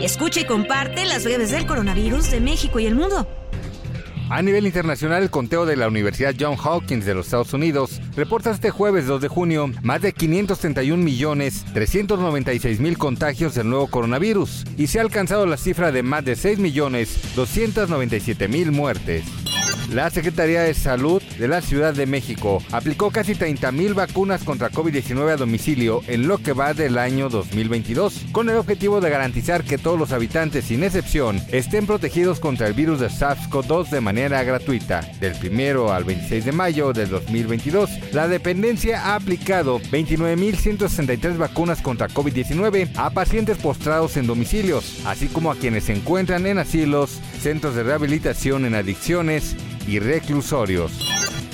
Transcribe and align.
Escucha 0.00 0.40
y 0.40 0.44
comparte 0.44 1.04
las 1.06 1.24
breves 1.24 1.50
del 1.50 1.66
coronavirus 1.66 2.30
de 2.30 2.40
México 2.40 2.78
y 2.78 2.86
el 2.86 2.94
mundo. 2.94 3.26
A 4.30 4.42
nivel 4.42 4.66
internacional, 4.66 5.22
el 5.24 5.30
conteo 5.30 5.66
de 5.66 5.74
la 5.74 5.88
Universidad 5.88 6.34
John 6.38 6.56
Hopkins 6.62 7.04
de 7.04 7.14
los 7.14 7.26
Estados 7.26 7.52
Unidos 7.52 8.00
reporta 8.14 8.50
este 8.50 8.70
jueves 8.70 9.06
2 9.06 9.22
de 9.22 9.28
junio 9.28 9.72
más 9.82 10.02
de 10.02 10.12
531 10.12 11.02
millones 11.02 11.64
396 11.72 12.78
mil 12.78 12.96
contagios 12.96 13.54
del 13.54 13.70
nuevo 13.70 13.88
coronavirus 13.88 14.64
y 14.76 14.86
se 14.86 14.98
ha 14.98 15.02
alcanzado 15.02 15.46
la 15.46 15.56
cifra 15.56 15.90
de 15.90 16.04
más 16.04 16.24
de 16.24 16.36
6 16.36 16.58
millones 16.58 17.34
297 17.34 18.46
mil 18.46 18.70
muertes. 18.70 19.24
La 19.92 20.10
Secretaría 20.10 20.62
de 20.62 20.74
Salud 20.74 21.22
de 21.38 21.48
la 21.48 21.62
Ciudad 21.62 21.94
de 21.94 22.04
México 22.04 22.62
aplicó 22.72 23.10
casi 23.10 23.32
30.000 23.32 23.94
vacunas 23.94 24.44
contra 24.44 24.70
COVID-19 24.70 25.32
a 25.32 25.36
domicilio 25.36 26.02
en 26.08 26.28
lo 26.28 26.36
que 26.36 26.52
va 26.52 26.74
del 26.74 26.98
año 26.98 27.30
2022, 27.30 28.26
con 28.32 28.50
el 28.50 28.56
objetivo 28.56 29.00
de 29.00 29.08
garantizar 29.08 29.64
que 29.64 29.78
todos 29.78 29.98
los 29.98 30.12
habitantes, 30.12 30.66
sin 30.66 30.84
excepción, 30.84 31.40
estén 31.52 31.86
protegidos 31.86 32.38
contra 32.38 32.66
el 32.66 32.74
virus 32.74 33.00
de 33.00 33.08
SARS-CoV-2 33.08 33.88
de 33.88 34.02
manera 34.02 34.42
gratuita. 34.42 35.00
Del 35.20 35.32
1 35.42 35.90
al 35.90 36.04
26 36.04 36.44
de 36.44 36.52
mayo 36.52 36.92
del 36.92 37.08
2022, 37.08 38.12
la 38.12 38.28
dependencia 38.28 39.06
ha 39.06 39.14
aplicado 39.14 39.80
29.163 39.80 41.38
vacunas 41.38 41.80
contra 41.80 42.08
COVID-19 42.08 42.90
a 42.94 43.08
pacientes 43.08 43.56
postrados 43.56 44.18
en 44.18 44.26
domicilios, 44.26 45.00
así 45.06 45.28
como 45.28 45.50
a 45.50 45.56
quienes 45.56 45.84
se 45.84 45.94
encuentran 45.94 46.44
en 46.46 46.58
asilos, 46.58 47.20
centros 47.40 47.74
de 47.74 47.84
rehabilitación 47.84 48.66
en 48.66 48.74
adicciones, 48.74 49.56
y 49.88 49.98
reclusorios. 49.98 50.92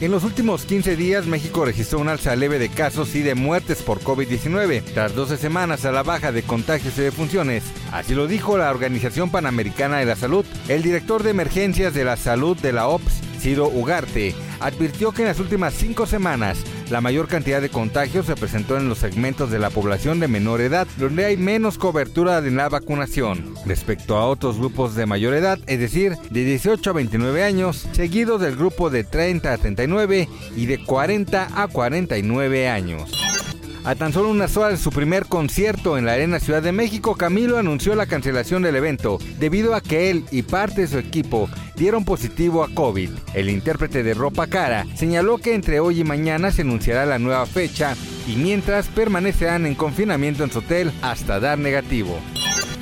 En 0.00 0.10
los 0.10 0.24
últimos 0.24 0.64
15 0.64 0.96
días, 0.96 1.26
México 1.26 1.66
registró 1.66 1.98
un 1.98 2.08
alza 2.08 2.34
leve 2.34 2.58
de 2.58 2.70
casos 2.70 3.14
y 3.14 3.20
de 3.20 3.34
muertes 3.34 3.82
por 3.82 4.00
COVID-19, 4.00 4.82
tras 4.94 5.14
12 5.14 5.36
semanas 5.36 5.84
a 5.84 5.92
la 5.92 6.02
baja 6.02 6.32
de 6.32 6.42
contagios 6.42 6.96
y 6.96 7.02
defunciones. 7.02 7.64
Así 7.92 8.14
lo 8.14 8.26
dijo 8.26 8.56
la 8.56 8.70
Organización 8.70 9.30
Panamericana 9.30 9.98
de 9.98 10.06
la 10.06 10.16
Salud. 10.16 10.46
El 10.68 10.82
director 10.82 11.22
de 11.22 11.30
emergencias 11.30 11.92
de 11.92 12.04
la 12.04 12.16
salud 12.16 12.56
de 12.56 12.72
la 12.72 12.88
OPS, 12.88 13.20
Ciro 13.40 13.68
Ugarte, 13.68 14.34
advirtió 14.60 15.12
que 15.12 15.22
en 15.22 15.28
las 15.28 15.40
últimas 15.40 15.74
cinco 15.74 16.06
semanas 16.06 16.58
la 16.90 17.00
mayor 17.00 17.28
cantidad 17.28 17.60
de 17.60 17.68
contagios 17.68 18.26
se 18.26 18.36
presentó 18.36 18.76
en 18.76 18.88
los 18.88 18.98
segmentos 18.98 19.50
de 19.50 19.58
la 19.58 19.70
población 19.70 20.20
de 20.20 20.28
menor 20.28 20.60
edad, 20.60 20.86
donde 20.98 21.24
hay 21.24 21.36
menos 21.36 21.78
cobertura 21.78 22.38
en 22.38 22.56
la 22.56 22.68
vacunación. 22.68 23.54
Respecto 23.64 24.16
a 24.16 24.26
otros 24.26 24.58
grupos 24.58 24.94
de 24.94 25.06
mayor 25.06 25.34
edad, 25.34 25.58
es 25.66 25.78
decir, 25.78 26.16
de 26.30 26.44
18 26.44 26.90
a 26.90 26.92
29 26.92 27.44
años, 27.44 27.86
seguidos 27.92 28.40
del 28.40 28.56
grupo 28.56 28.90
de 28.90 29.04
30 29.04 29.52
a 29.52 29.58
39 29.58 30.28
y 30.56 30.66
de 30.66 30.84
40 30.84 31.62
a 31.62 31.68
49 31.68 32.68
años. 32.68 33.29
A 33.82 33.94
tan 33.94 34.12
solo 34.12 34.28
unas 34.28 34.56
horas 34.58 34.72
de 34.72 34.76
su 34.84 34.90
primer 34.90 35.24
concierto 35.24 35.96
en 35.96 36.04
la 36.04 36.12
Arena 36.12 36.38
Ciudad 36.38 36.62
de 36.62 36.70
México, 36.70 37.16
Camilo 37.16 37.56
anunció 37.56 37.94
la 37.94 38.04
cancelación 38.04 38.62
del 38.62 38.76
evento 38.76 39.18
debido 39.38 39.74
a 39.74 39.80
que 39.80 40.10
él 40.10 40.24
y 40.30 40.42
parte 40.42 40.82
de 40.82 40.88
su 40.88 40.98
equipo 40.98 41.48
dieron 41.76 42.04
positivo 42.04 42.62
a 42.62 42.68
COVID. 42.68 43.10
El 43.32 43.48
intérprete 43.48 44.02
de 44.02 44.12
ropa 44.12 44.48
cara 44.48 44.84
señaló 44.96 45.38
que 45.38 45.54
entre 45.54 45.80
hoy 45.80 46.00
y 46.00 46.04
mañana 46.04 46.50
se 46.50 46.60
anunciará 46.60 47.06
la 47.06 47.18
nueva 47.18 47.46
fecha 47.46 47.96
y 48.28 48.36
mientras 48.36 48.86
permanecerán 48.88 49.64
en 49.64 49.74
confinamiento 49.74 50.44
en 50.44 50.52
su 50.52 50.58
hotel 50.58 50.92
hasta 51.00 51.40
dar 51.40 51.58
negativo. 51.58 52.18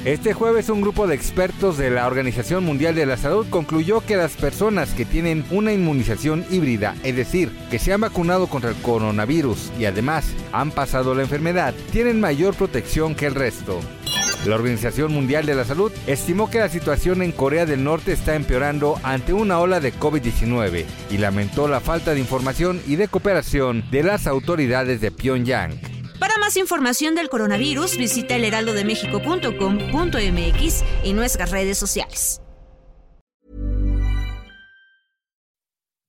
Este 0.04 0.32
jueves 0.32 0.69
un 0.69 0.81
grupo 0.81 1.09
de 1.09 1.16
expertos 1.16 1.76
de 1.76 1.91
la 1.91 2.06
Organización 2.06 2.64
Mundial 2.64 2.94
de 2.94 3.04
la 3.04 3.16
Salud 3.16 3.47
concluyó 3.50 4.00
que 4.00 4.16
las 4.16 4.36
personas 4.36 4.94
que 4.94 5.04
tienen 5.04 5.44
una 5.50 5.72
inmunización 5.72 6.47
híbrida, 6.50 6.94
es 7.03 7.16
decir, 7.16 7.50
que 7.69 7.81
se 7.81 7.92
han 7.92 8.00
vacunado 8.00 8.47
contra 8.47 8.70
el 8.70 8.76
coronavirus 8.76 9.72
y 9.78 9.87
además 9.87 10.32
han 10.53 10.70
pasado 10.70 11.16
la 11.16 11.22
enfermedad, 11.22 11.75
tienen 11.91 12.20
mayor 12.20 12.54
protección 12.54 13.16
que 13.16 13.26
el 13.26 13.34
resto. 13.34 13.81
La 14.47 14.54
Organización 14.54 15.12
Mundial 15.12 15.47
de 15.47 15.56
la 15.56 15.64
Salud 15.64 15.91
estimó 16.06 16.48
que 16.48 16.60
la 16.60 16.69
situación 16.69 17.20
en 17.20 17.32
Corea 17.32 17.66
del 17.66 17.82
Norte 17.82 18.12
está 18.12 18.37
empeorando 18.37 19.00
ante 19.03 19.32
una 19.32 19.58
ola 19.58 19.81
de 19.81 19.92
COVID-19 19.92 20.84
y 21.10 21.19
lamentó 21.19 21.66
la 21.66 21.81
falta 21.81 22.14
de 22.14 22.20
información 22.20 22.81
y 22.87 22.94
de 22.94 23.08
cooperación 23.08 23.84
de 23.91 24.04
las 24.04 24.28
autoridades 24.28 25.00
de 25.00 25.10
Pyongyang. 25.10 25.88
Más 26.41 26.56
información 26.56 27.15
del 27.15 27.28
coronavirus, 27.28 27.97
visita 27.97 28.34
elheraldodemexico.com.mx 28.37 30.84
y 31.04 31.12
nuestras 31.12 31.50
redes 31.50 31.78
sociales. 31.78 32.41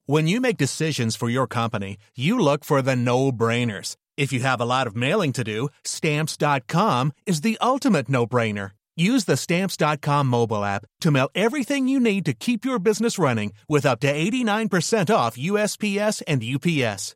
When 0.06 0.28
you 0.28 0.42
make 0.42 0.58
decisions 0.58 1.16
for 1.16 1.30
your 1.30 1.46
company, 1.46 1.98
you 2.16 2.40
look 2.40 2.66
for 2.66 2.82
the 2.82 2.96
no-brainers. 2.96 3.96
If 4.18 4.34
you 4.34 4.40
have 4.40 4.60
a 4.60 4.66
lot 4.66 4.88
of 4.88 4.96
mailing 4.96 5.34
to 5.34 5.44
do, 5.44 5.70
stamps.com 5.84 7.12
is 7.28 7.42
the 7.42 7.60
ultimate 7.62 8.10
no-brainer. 8.10 8.72
Use 8.98 9.26
the 9.26 9.38
stamps.com 9.38 10.26
mobile 10.28 10.66
app 10.66 10.84
to 11.02 11.12
mail 11.12 11.30
everything 11.36 11.88
you 11.88 12.00
need 12.00 12.26
to 12.26 12.34
keep 12.34 12.66
your 12.66 12.80
business 12.80 13.20
running 13.20 13.54
with 13.70 13.86
up 13.86 14.00
to 14.02 14.12
89% 14.12 15.14
off 15.14 15.38
USPS 15.38 16.24
and 16.28 16.44
UPS. 16.44 17.16